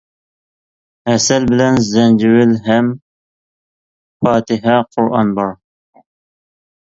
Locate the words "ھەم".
2.69-2.89